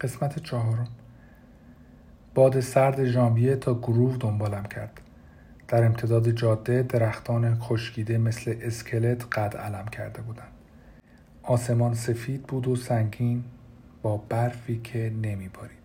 قسمت 0.00 0.38
چهارم 0.38 0.88
باد 2.34 2.60
سرد 2.60 3.04
ژانویه 3.04 3.56
تا 3.56 3.74
گروه 3.74 4.16
دنبالم 4.16 4.64
کرد 4.64 5.00
در 5.68 5.84
امتداد 5.84 6.30
جاده 6.30 6.82
درختان 6.82 7.58
خشکیده 7.58 8.18
مثل 8.18 8.54
اسکلت 8.62 9.38
قد 9.38 9.56
علم 9.56 9.88
کرده 9.88 10.22
بودند 10.22 10.52
آسمان 11.42 11.94
سفید 11.94 12.42
بود 12.42 12.68
و 12.68 12.76
سنگین 12.76 13.44
با 14.02 14.16
برفی 14.16 14.80
که 14.84 15.12
نمی 15.22 15.48
بارید. 15.48 15.78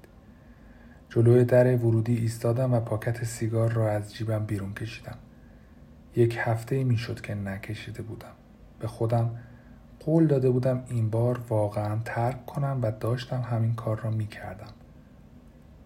جلوی 1.09 1.45
در 1.45 1.75
ورودی 1.75 2.16
ایستادم 2.16 2.73
و 2.73 2.80
پاکت 2.80 3.23
سیگار 3.23 3.71
را 3.71 3.91
از 3.91 4.16
جیبم 4.16 4.45
بیرون 4.45 4.73
کشیدم. 4.73 5.18
یک 6.16 6.38
هفته 6.39 6.84
می 6.84 6.98
شد 6.98 7.21
که 7.21 7.36
نکشیده 7.36 8.02
بودم. 8.02 8.32
به 8.80 8.88
خودم 8.88 9.30
قول 10.06 10.28
داده 10.28 10.50
بودم 10.50 10.84
این 10.88 11.10
بار 11.10 11.40
واقعا 11.50 11.98
ترک 12.06 12.46
کنم 12.46 12.80
و 12.82 12.92
داشتم 12.92 13.42
همین 13.42 13.76
کار 13.76 14.00
را 14.00 14.10
می 14.10 14.28
کردم. 14.28 14.73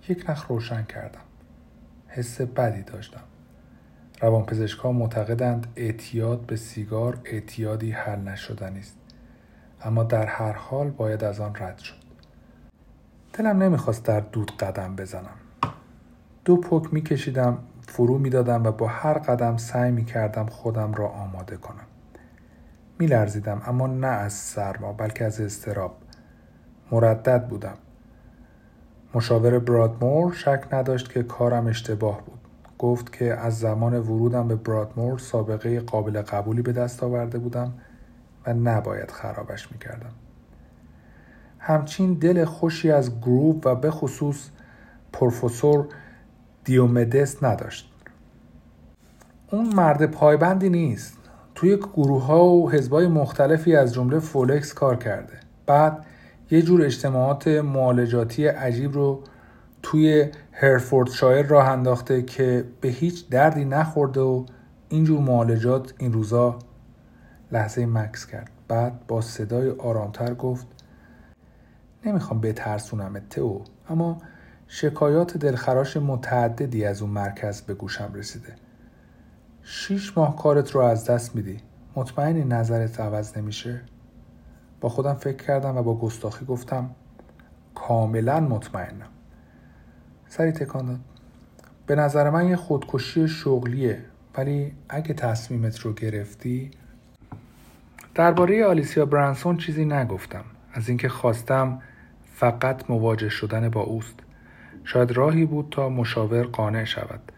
یک 0.09 0.29
نخ 0.29 0.47
روشن 0.47 0.83
کردم. 0.83 1.21
حس 2.07 2.41
بدی 2.41 2.83
داشتم. 2.83 3.23
روانپزشکها 4.21 4.91
معتقدند 4.91 5.67
اعتیاد 5.75 6.39
به 6.39 6.55
سیگار 6.55 7.19
اعتیادی 7.25 7.91
حل 7.91 8.19
نشدنی 8.19 8.79
است. 8.79 8.97
اما 9.81 10.03
در 10.03 10.25
هر 10.25 10.51
حال 10.51 10.89
باید 10.89 11.23
از 11.23 11.39
آن 11.39 11.55
رد 11.55 11.77
شد. 11.77 11.95
دلم 13.33 13.63
نمی‌خواست 13.63 14.05
در 14.05 14.19
دود 14.19 14.57
قدم 14.57 14.95
بزنم. 14.95 15.37
دو 16.45 16.57
پک 16.57 16.93
میکشیدم 16.93 17.57
فرو 17.87 18.17
می‌دادم 18.17 18.63
و 18.63 18.71
با 18.71 18.87
هر 18.87 19.13
قدم 19.13 19.57
سعی 19.57 19.91
می‌کردم 19.91 20.45
خودم 20.45 20.93
را 20.93 21.07
آماده 21.07 21.57
کنم. 21.57 21.85
میلرزیدم 22.99 23.61
اما 23.65 23.87
نه 23.87 24.07
از 24.07 24.33
سرما 24.33 24.93
بلکه 24.93 25.25
از 25.25 25.41
استراب. 25.41 25.97
مردد 26.91 27.47
بودم. 27.47 27.77
مشاور 29.13 29.59
برادمور 29.59 30.33
شک 30.33 30.63
نداشت 30.71 31.11
که 31.11 31.23
کارم 31.23 31.67
اشتباه 31.67 32.21
بود. 32.25 32.39
گفت 32.79 33.13
که 33.13 33.33
از 33.33 33.59
زمان 33.59 33.99
ورودم 33.99 34.47
به 34.47 34.55
برادمور 34.55 35.19
سابقه 35.19 35.79
قابل 35.79 36.21
قبولی 36.21 36.61
به 36.61 36.71
دست 36.71 37.03
آورده 37.03 37.37
بودم 37.37 37.73
و 38.45 38.53
نباید 38.53 39.11
خرابش 39.11 39.71
می‌کردم. 39.71 40.11
همچین 41.59 42.13
دل 42.13 42.45
خوشی 42.45 42.91
از 42.91 43.21
گروپ 43.21 43.65
و 43.65 43.75
به 43.75 43.91
خصوص 43.91 44.49
پروفسور 45.13 45.87
دیومدس 46.63 47.43
نداشت. 47.43 47.91
اون 49.51 49.75
مرد 49.75 50.11
پایبندی 50.11 50.69
نیست. 50.69 51.16
توی 51.57 51.77
گروه 51.77 52.25
ها 52.25 52.45
و 52.45 52.71
حزبای 52.71 53.07
مختلفی 53.07 53.75
از 53.75 53.93
جمله 53.93 54.19
فولکس 54.19 54.73
کار 54.73 54.95
کرده. 54.95 55.33
بعد 55.65 56.05
یه 56.51 56.61
جور 56.61 56.81
اجتماعات 56.81 57.47
معالجاتی 57.47 58.47
عجیب 58.47 58.93
رو 58.93 59.23
توی 59.83 60.31
هرفورد 60.51 61.09
شایر 61.09 61.45
راه 61.45 61.67
انداخته 61.67 62.21
که 62.21 62.65
به 62.81 62.89
هیچ 62.89 63.29
دردی 63.29 63.65
نخورده 63.65 64.21
و 64.21 64.45
اینجور 64.89 65.21
معالجات 65.21 65.93
این 65.97 66.13
روزا 66.13 66.59
لحظه 67.51 67.85
مکس 67.85 68.25
کرد 68.25 68.51
بعد 68.67 69.07
با 69.07 69.21
صدای 69.21 69.69
آرامتر 69.69 70.33
گفت 70.33 70.67
نمی‌خوام 72.05 72.41
بترسونم 72.41 73.21
تو 73.29 73.61
اما 73.89 74.17
شکایات 74.67 75.37
دلخراش 75.37 75.97
متعددی 75.97 76.85
از 76.85 77.01
اون 77.01 77.11
مرکز 77.11 77.61
به 77.61 77.73
گوشم 77.73 78.11
رسیده 78.13 78.55
شیش 79.69 80.17
ماه 80.17 80.35
کارت 80.35 80.71
رو 80.71 80.81
از 80.81 81.05
دست 81.05 81.35
میدی. 81.35 81.59
مطمئنی 81.95 82.43
نظرت 82.43 82.99
عوض 82.99 83.37
نمیشه؟ 83.37 83.81
با 84.81 84.89
خودم 84.89 85.13
فکر 85.13 85.45
کردم 85.45 85.77
و 85.77 85.83
با 85.83 85.95
گستاخی 85.95 86.45
گفتم 86.45 86.89
کاملا 87.75 88.39
مطمئنم. 88.39 89.07
سری 90.27 90.51
تکان 90.51 90.85
داد. 90.85 90.99
به 91.85 91.95
نظر 91.95 92.29
من 92.29 92.47
یه 92.47 92.55
خودکشی 92.55 93.27
شغلیه 93.27 94.01
ولی 94.37 94.73
اگه 94.89 95.13
تصمیمت 95.13 95.79
رو 95.79 95.93
گرفتی 95.93 96.71
درباره 98.15 98.65
آلیسیا 98.65 99.05
برانسون 99.05 99.57
چیزی 99.57 99.85
نگفتم. 99.85 100.43
از 100.73 100.89
اینکه 100.89 101.09
خواستم 101.09 101.81
فقط 102.33 102.89
مواجه 102.89 103.29
شدن 103.29 103.69
با 103.69 103.81
اوست. 103.81 104.19
شاید 104.83 105.11
راهی 105.11 105.45
بود 105.45 105.67
تا 105.71 105.89
مشاور 105.89 106.43
قانع 106.43 106.83
شود. 106.83 107.31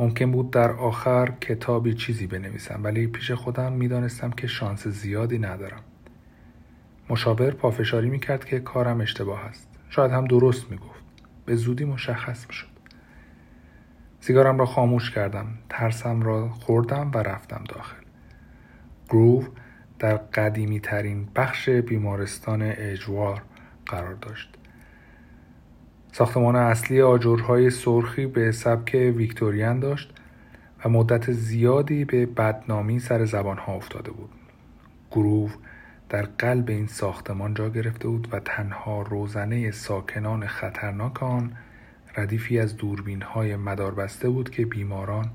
ممکن 0.00 0.32
بود 0.32 0.50
در 0.50 0.70
آخر 0.72 1.32
کتابی 1.40 1.94
چیزی 1.94 2.26
بنویسم 2.26 2.80
ولی 2.84 3.06
پیش 3.06 3.30
خودم 3.30 3.72
می‌دانستم 3.72 4.30
که 4.30 4.46
شانس 4.46 4.88
زیادی 4.88 5.38
ندارم. 5.38 5.80
مشاور 7.08 7.50
پافشاری 7.50 8.10
می‌کرد 8.10 8.44
که 8.44 8.60
کارم 8.60 9.00
اشتباه 9.00 9.40
است. 9.40 9.68
شاید 9.90 10.12
هم 10.12 10.24
درست 10.24 10.70
می‌گفت. 10.70 11.04
به 11.46 11.56
زودی 11.56 11.84
مشخص 11.84 12.46
می‌شد. 12.48 12.66
سیگارم 14.20 14.58
را 14.58 14.66
خاموش 14.66 15.10
کردم. 15.10 15.46
ترسم 15.68 16.22
را 16.22 16.48
خوردم 16.48 17.10
و 17.14 17.18
رفتم 17.18 17.64
داخل. 17.68 18.02
گروو 19.08 19.44
در 19.98 20.16
قدیمی 20.16 20.80
ترین 20.80 21.28
بخش 21.36 21.68
بیمارستان 21.68 22.62
اجوار 22.62 23.42
قرار 23.86 24.14
داشت. 24.14 24.56
ساختمان 26.12 26.56
اصلی 26.56 27.02
آجرهای 27.02 27.70
سرخی 27.70 28.26
به 28.26 28.52
سبک 28.52 28.94
ویکتوریان 29.16 29.80
داشت 29.80 30.12
و 30.84 30.88
مدت 30.88 31.32
زیادی 31.32 32.04
به 32.04 32.26
بدنامی 32.26 32.98
سر 32.98 33.24
زبانها 33.24 33.74
افتاده 33.74 34.10
بود. 34.10 34.30
گروه 35.10 35.54
در 36.08 36.22
قلب 36.22 36.68
این 36.68 36.86
ساختمان 36.86 37.54
جا 37.54 37.68
گرفته 37.68 38.08
بود 38.08 38.28
و 38.32 38.40
تنها 38.40 39.02
روزنه 39.02 39.70
ساکنان 39.70 40.46
خطرناک 40.46 41.22
آن 41.22 41.52
ردیفی 42.16 42.58
از 42.58 42.76
دوربین 42.76 43.22
های 43.22 43.56
مداربسته 43.56 44.28
بود 44.28 44.50
که 44.50 44.66
بیماران 44.66 45.30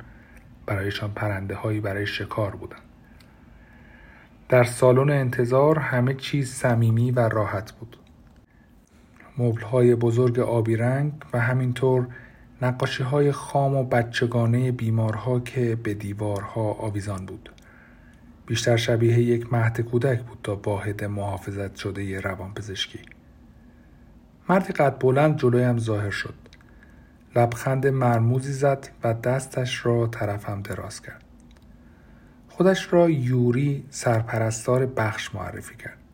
برایشان 0.66 1.12
پرنده 1.12 1.56
هایی 1.56 1.80
برای 1.80 2.06
شکار 2.06 2.56
بودند. 2.56 2.81
در 4.50 4.63
سالن 4.63 5.09
انتظار 5.09 5.80
همه 5.80 6.13
چیز 6.13 6.53
صمیمی 6.53 7.12
و 7.12 7.19
راحت 7.19 7.72
بود. 7.72 7.97
های 9.72 9.96
بزرگ 9.96 10.40
آبی 10.40 10.75
رنگ 10.75 11.13
و 11.34 11.40
همینطور 11.40 12.07
نقاشی 12.62 13.03
های 13.03 13.31
خام 13.31 13.75
و 13.75 13.84
بچگانه 13.84 14.72
بیمارها 14.72 15.40
که 15.40 15.75
به 15.84 15.94
دیوارها 15.94 16.62
آویزان 16.62 17.25
بود. 17.25 17.51
بیشتر 18.45 18.78
شبیه 18.78 19.19
یک 19.19 19.53
مهد 19.53 19.81
کودک 19.81 20.22
بود 20.22 20.38
تا 20.44 20.62
واحد 20.66 21.03
محافظت 21.03 21.75
شده 21.75 22.19
روانپزشکی. 22.19 23.00
مردی 24.50 24.74
قد 24.74 25.00
بلند 25.00 25.38
جلویم 25.38 25.78
ظاهر 25.78 26.09
شد. 26.09 26.34
لبخند 27.35 27.88
مرموزی 27.88 28.51
زد 28.51 28.90
و 29.03 29.13
دستش 29.13 29.85
را 29.85 30.07
طرفم 30.07 30.62
دراز 30.62 31.01
کرد. 31.01 31.24
خودش 32.50 32.94
را 32.94 33.09
یوری 33.09 33.85
سرپرستار 33.90 34.85
بخش 34.85 35.35
معرفی 35.35 35.75
کرد. 35.75 36.04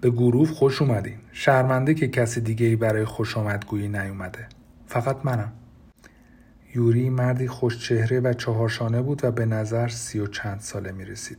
به 0.00 0.10
گروه 0.10 0.48
خوش 0.48 0.82
اومدین. 0.82 1.18
شرمنده 1.32 1.94
که 1.94 2.08
کسی 2.08 2.40
دیگه 2.40 2.66
ای 2.66 2.76
برای 2.76 3.04
خوش 3.04 3.36
آمدگویی 3.36 3.88
نیومده. 3.88 4.46
فقط 4.86 5.16
منم. 5.24 5.52
یوری 6.74 7.10
مردی 7.10 7.48
خوش 7.48 7.88
چهره 7.88 8.20
و 8.20 8.32
چهارشانه 8.32 9.02
بود 9.02 9.24
و 9.24 9.30
به 9.30 9.46
نظر 9.46 9.88
سی 9.88 10.18
و 10.18 10.26
چند 10.26 10.60
ساله 10.60 10.92
می 10.92 11.04
رسید. 11.04 11.38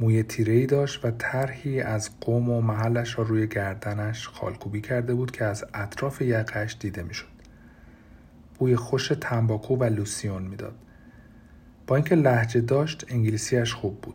موی 0.00 0.22
تیره 0.22 0.66
داشت 0.66 1.04
و 1.04 1.10
طرحی 1.10 1.80
از 1.80 2.20
قوم 2.20 2.50
و 2.50 2.60
محلش 2.60 3.18
را 3.18 3.24
روی 3.24 3.46
گردنش 3.46 4.28
خالکوبی 4.28 4.80
کرده 4.80 5.14
بود 5.14 5.30
که 5.30 5.44
از 5.44 5.64
اطراف 5.74 6.22
یقش 6.22 6.76
دیده 6.80 7.02
می‌شد. 7.02 7.34
بوی 8.58 8.76
خوش 8.76 9.12
تنباکو 9.20 9.76
و 9.76 9.84
لوسیون 9.84 10.42
می‌داد. 10.42 10.74
با 11.86 11.96
اینکه 11.96 12.14
لحجه 12.14 12.60
داشت 12.60 13.04
انگلیسیش 13.08 13.74
خوب 13.74 14.00
بود. 14.00 14.14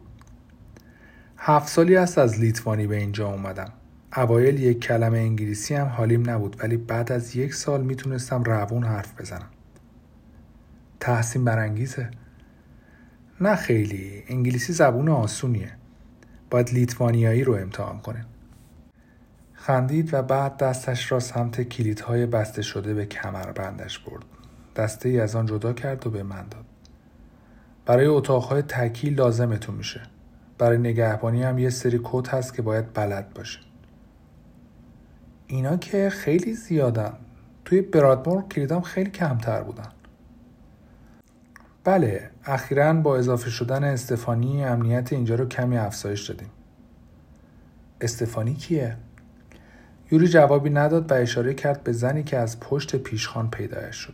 هفت 1.41 1.67
سالی 1.67 1.95
است 1.95 2.17
از 2.17 2.39
لیتوانی 2.39 2.88
به 2.88 2.95
اینجا 2.97 3.27
اومدم. 3.27 3.72
اوایل 4.17 4.59
یک 4.59 4.79
کلمه 4.79 5.17
انگلیسی 5.17 5.75
هم 5.75 5.87
حالیم 5.87 6.29
نبود 6.29 6.55
ولی 6.64 6.78
بعد 6.78 7.11
از 7.11 7.35
یک 7.35 7.53
سال 7.53 7.81
می‌تونستم 7.81 8.43
روون 8.43 8.84
حرف 8.84 9.22
بزنم. 9.22 9.49
تحسین 10.99 11.46
برانگیزه. 11.46 12.11
نه 13.41 13.55
خیلی. 13.55 14.23
انگلیسی 14.28 14.73
زبون 14.73 15.09
آسونیه. 15.09 15.72
باید 16.49 16.73
لیتوانیایی 16.73 17.43
رو 17.43 17.53
امتحان 17.53 17.99
کنیم. 17.99 18.25
خندید 19.53 20.14
و 20.14 20.22
بعد 20.22 20.58
دستش 20.58 21.11
را 21.11 21.19
سمت 21.19 21.61
کلیدهای 21.61 22.25
بسته 22.25 22.61
شده 22.61 22.93
به 22.93 23.05
کمربندش 23.05 23.99
برد. 23.99 24.25
دسته 24.75 25.09
ای 25.09 25.19
از 25.19 25.35
آن 25.35 25.46
جدا 25.46 25.73
کرد 25.73 26.08
و 26.08 26.09
به 26.09 26.23
من 26.23 26.47
داد. 26.52 26.66
برای 27.85 28.05
اتاقهای 28.05 28.61
تکی 28.61 29.09
لازمتون 29.09 29.75
میشه. 29.75 30.02
برای 30.59 30.78
نگهبانی 30.78 31.44
هم 31.44 31.59
یه 31.59 31.70
سری 31.70 32.00
کد 32.03 32.28
هست 32.28 32.53
که 32.53 32.61
باید 32.61 32.94
بلد 32.94 33.34
باشه. 33.34 33.59
اینا 35.47 35.78
که 35.78 36.09
خیلی 36.09 36.53
زیادن. 36.53 37.14
توی 37.66 37.82
برادمور 37.82 38.44
کلیدام 38.44 38.82
خیلی 38.82 39.09
کمتر 39.09 39.64
بودن. 39.64 39.90
بله 41.84 42.29
اخیرا 42.46 42.94
با 42.94 43.17
اضافه 43.17 43.50
شدن 43.50 43.84
استفانی 43.84 44.66
امنیت 44.66 45.14
اینجا 45.14 45.35
رو 45.35 45.46
کمی 45.46 45.78
افزایش 45.78 46.29
دادیم 46.29 46.50
استفانی 48.02 48.53
کیه؟ 48.53 48.97
یوری 50.12 50.28
جوابی 50.28 50.70
نداد 50.70 51.12
و 51.12 51.14
اشاره 51.14 51.53
کرد 51.53 51.84
به 51.84 51.91
زنی 51.91 52.23
که 52.23 52.38
از 52.38 52.59
پشت 52.59 52.96
پیشخان 52.96 53.50
پیدایش 53.50 53.96
شد 53.96 54.14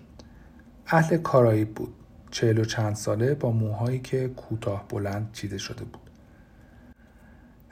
اهل 0.88 1.18
کارایی 1.18 1.66
بود 1.66 1.94
چهل 2.32 2.60
و 2.60 2.66
چند 2.66 2.96
ساله 2.96 3.36
با 3.36 3.52
موهایی 3.52 4.00
که 4.00 4.28
کوتاه 4.28 4.86
بلند 4.90 5.30
چیده 5.34 5.58
شده 5.58 5.84
بود 5.84 6.05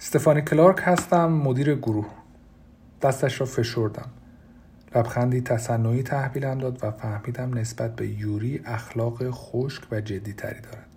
استفانی 0.03 0.41
کلارک 0.41 0.81
هستم 0.81 1.31
مدیر 1.31 1.75
گروه. 1.75 2.05
دستش 3.01 3.41
را 3.41 3.47
فشردم. 3.47 4.09
لبخندی 4.95 5.41
تصنعی 5.41 6.03
تحویلم 6.03 6.57
داد 6.57 6.83
و 6.83 6.91
فهمیدم 6.91 7.57
نسبت 7.57 7.95
به 7.95 8.07
یوری 8.07 8.61
اخلاق 8.65 9.29
خشک 9.29 9.83
و 9.91 10.01
جدی 10.01 10.33
تری 10.33 10.61
دارد. 10.61 10.87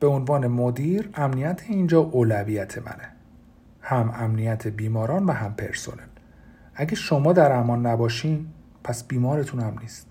به 0.00 0.06
عنوان 0.06 0.46
مدیر 0.46 1.10
امنیت 1.14 1.62
اینجا 1.68 2.00
اولویت 2.00 2.78
منه. 2.78 3.08
هم 3.80 4.14
امنیت 4.16 4.66
بیماران 4.66 5.24
و 5.26 5.32
هم 5.32 5.54
پرسنل. 5.54 6.06
اگه 6.74 6.94
شما 6.94 7.32
در 7.32 7.52
امان 7.52 7.86
نباشین 7.86 8.46
پس 8.84 9.04
بیمارتون 9.04 9.60
هم 9.60 9.78
نیست. 9.80 10.06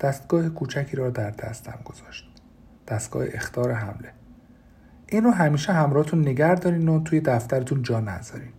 دستگاه 0.00 0.48
کوچکی 0.48 0.96
را 0.96 1.10
در 1.10 1.30
دستم 1.30 1.78
گذاشت. 1.84 2.30
دستگاه 2.88 3.24
اختار 3.32 3.72
حمله. 3.72 4.12
این 5.14 5.24
رو 5.24 5.30
همیشه 5.30 5.72
همراهتون 5.72 6.28
نگر 6.28 6.54
دارین 6.54 6.88
و 6.88 7.02
توی 7.02 7.20
دفترتون 7.20 7.82
جا 7.82 8.00
نذارین. 8.00 8.52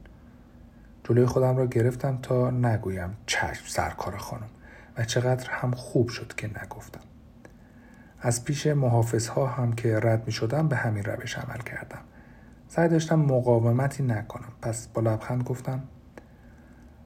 جلوی 1.03 1.25
خودم 1.25 1.57
را 1.57 1.65
گرفتم 1.65 2.19
تا 2.21 2.49
نگویم 2.49 3.17
چشم 3.25 3.65
سرکار 3.67 4.17
خانم. 4.17 4.49
و 4.97 5.03
چقدر 5.03 5.49
هم 5.49 5.71
خوب 5.71 6.09
شد 6.09 6.33
که 6.37 6.47
نگفتم. 6.47 7.01
از 8.21 8.43
پیش 8.43 8.67
محافظ 8.67 9.27
ها 9.27 9.45
هم 9.47 9.73
که 9.73 9.99
رد 9.99 10.23
می 10.25 10.31
شدم 10.31 10.67
به 10.67 10.75
همین 10.75 11.03
روش 11.03 11.37
عمل 11.37 11.57
کردم. 11.57 12.01
سعی 12.67 12.89
داشتم 12.89 13.19
مقاومتی 13.19 14.03
نکنم. 14.03 14.51
پس 14.61 14.87
با 14.87 15.01
لبخند 15.01 15.43
گفتم 15.43 15.83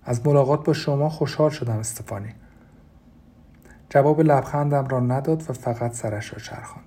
از 0.04 0.28
ملاقات 0.28 0.66
با 0.66 0.74
شما 0.74 1.10
خوشحال 1.10 1.50
شدم 1.50 1.78
استفانی. 1.78 2.36
جواب 3.90 4.22
لبخندم 4.22 4.88
را 4.88 5.00
نداد 5.00 5.50
و 5.50 5.54
فقط 5.54 5.94
سرش 5.94 6.34
را 6.34 6.40
چرخان 6.40 6.84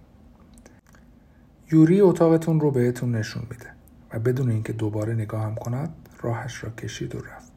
یوری 1.73 2.01
اتاقتون 2.01 2.61
رو 2.61 2.71
بهتون 2.71 3.15
نشون 3.15 3.43
میده 3.51 3.67
و 4.13 4.19
بدون 4.19 4.51
اینکه 4.51 4.73
دوباره 4.73 5.15
نگاهم 5.15 5.55
کند 5.55 5.95
راهش 6.21 6.65
را 6.65 6.71
کشید 6.71 7.15
و 7.15 7.19
رفت. 7.19 7.53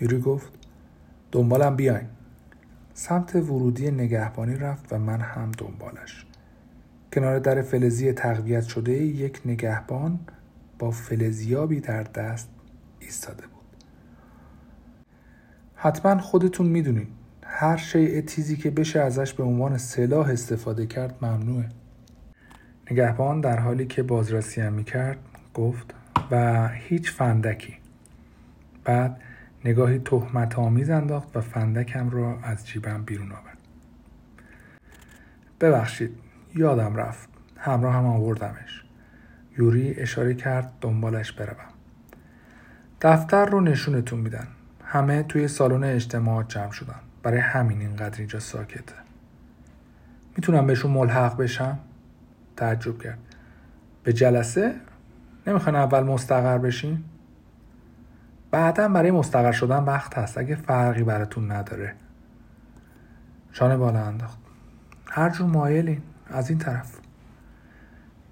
یوری 0.00 0.20
گفت 0.20 0.52
دنبالم 1.32 1.76
بیاین. 1.76 2.06
سمت 2.94 3.36
ورودی 3.36 3.90
نگهبانی 3.90 4.56
رفت 4.56 4.92
و 4.92 4.98
من 4.98 5.20
هم 5.20 5.50
دنبالش. 5.58 6.26
کنار 7.12 7.38
در 7.38 7.62
فلزی 7.62 8.12
تقویت 8.12 8.64
شده 8.64 8.92
یک 8.92 9.40
نگهبان 9.46 10.18
با 10.78 10.90
فلزیابی 10.90 11.80
در 11.80 12.02
دست 12.02 12.48
ایستاده 13.00 13.42
بود. 13.42 13.84
حتما 15.74 16.18
خودتون 16.18 16.66
می‌دونین 16.66 17.06
هر 17.42 17.76
شیء 17.76 18.20
تیزی 18.20 18.56
که 18.56 18.70
بشه 18.70 19.00
ازش 19.00 19.32
به 19.32 19.44
عنوان 19.44 19.78
سلاح 19.78 20.28
استفاده 20.28 20.86
کرد 20.86 21.24
ممنوعه. 21.24 21.68
نگهبان 22.90 23.40
در 23.40 23.60
حالی 23.60 23.86
که 23.86 24.02
بازرسی 24.02 24.60
هم 24.60 24.72
می‌کرد 24.72 25.18
گفت 25.54 25.94
و 26.30 26.68
هیچ 26.68 27.12
فندکی. 27.12 27.76
بعد 28.84 29.20
نگاهی 29.64 29.98
تهمت 29.98 30.58
آمیز 30.58 30.90
انداخت 30.90 31.36
و 31.36 31.40
فندکم 31.40 32.10
را 32.10 32.38
از 32.42 32.66
جیبم 32.66 33.02
بیرون 33.02 33.32
آورد. 33.32 33.58
ببخشید 35.60 36.18
یادم 36.54 36.96
رفت. 36.96 37.28
همراه 37.56 37.94
هم 37.94 38.06
آوردمش. 38.06 38.84
یوری 39.58 39.94
اشاره 39.94 40.34
کرد 40.34 40.72
دنبالش 40.80 41.32
بروم. 41.32 41.68
دفتر 43.00 43.46
رو 43.46 43.60
نشونتون 43.60 44.20
میدن. 44.20 44.46
همه 44.84 45.22
توی 45.22 45.48
سالن 45.48 45.84
اجتماعات 45.84 46.48
جمع 46.48 46.70
شدن. 46.70 47.00
برای 47.22 47.38
همین 47.38 47.80
اینقدر 47.80 48.18
اینجا 48.18 48.40
ساکته. 48.40 48.94
می‌تونم 50.36 50.66
بهشون 50.66 50.90
ملحق 50.90 51.36
بشم؟ 51.36 51.78
تعجب 52.58 52.98
کرد. 52.98 53.18
به 54.02 54.12
جلسه؟ 54.12 54.74
نمی‌خواین 55.46 55.76
اول 55.76 56.02
مستقر 56.02 56.58
بشین؟ 56.58 57.04
بعدا 58.50 58.88
برای 58.88 59.10
مستقر 59.10 59.52
شدن 59.52 59.84
وقت 59.84 60.18
هست 60.18 60.38
اگه 60.38 60.54
فرقی 60.54 61.02
براتون 61.02 61.52
نداره. 61.52 61.94
شانه 63.52 63.76
بالا 63.76 64.04
انداخت. 64.04 64.38
هر 65.06 65.30
جور 65.30 65.46
مایلین 65.46 66.02
از 66.30 66.50
این 66.50 66.58
طرف. 66.58 66.98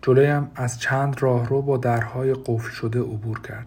جلویم 0.02 0.50
از 0.54 0.80
چند 0.80 1.22
راهرو 1.22 1.62
با 1.62 1.76
درهای 1.76 2.34
قفل 2.34 2.70
شده 2.70 3.00
عبور 3.00 3.40
کرد. 3.40 3.66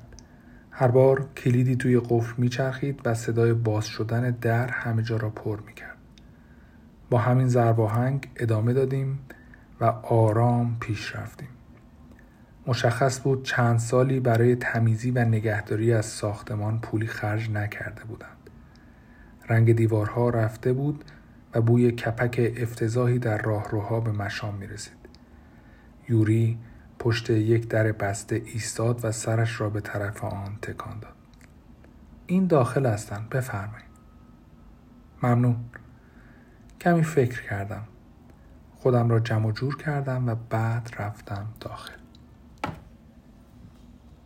هر 0.72 0.88
بار 0.88 1.26
کلیدی 1.38 1.76
توی 1.76 2.00
قفل 2.00 2.34
میچرخید 2.38 3.02
و 3.06 3.14
صدای 3.14 3.54
باز 3.54 3.86
شدن 3.86 4.32
در 4.32 4.68
همه 4.68 5.04
جا 5.04 5.18
را 5.18 5.30
پر 5.30 5.60
می‌کرد. 5.66 5.98
با 7.10 7.18
همین 7.18 7.48
زرباهنگ 7.48 8.30
ادامه 8.36 8.74
دادیم. 8.74 9.20
و 9.82 9.86
آرام 9.86 10.78
پیش 10.80 11.16
رفتیم 11.16 11.50
مشخص 12.68 13.22
بود 13.22 13.44
چند 13.44 13.80
سالی 13.80 14.20
برای 14.20 14.56
تمیزی 14.56 15.12
و 15.12 15.26
نگهداری 15.26 15.94
از 15.94 16.06
ساختمان 16.06 16.82
پولی 16.82 17.08
خرج 17.08 17.50
نکرده 17.50 18.04
بودند 18.04 18.38
رنگ 19.50 19.76
دیوارها 19.76 20.30
رفته 20.30 20.74
بود 20.74 21.06
و 21.54 21.62
بوی 21.62 21.92
کپک 21.92 22.54
افتضاحی 22.58 23.20
در 23.20 23.38
راهروها 23.38 24.00
به 24.00 24.12
مشام 24.12 24.56
می 24.56 24.68
رسید. 24.68 25.00
یوری 26.10 26.58
پشت 27.00 27.30
یک 27.30 27.68
در 27.68 27.92
بسته 27.92 28.42
ایستاد 28.46 29.06
و 29.06 29.12
سرش 29.12 29.62
را 29.62 29.70
به 29.70 29.82
طرف 29.82 30.24
آن 30.24 30.58
تکان 30.62 31.00
داد. 31.00 31.14
این 32.28 32.48
داخل 32.48 32.86
هستند 32.86 33.30
بفرمایید. 33.30 33.90
ممنون. 35.24 35.56
کمی 36.82 37.04
فکر 37.04 37.44
کردم. 37.44 37.84
خودم 38.80 39.10
را 39.10 39.20
جمع 39.20 39.52
جور 39.52 39.78
کردم 39.78 40.30
و 40.30 40.36
بعد 40.50 40.90
رفتم 41.00 41.48
داخل. 41.60 41.99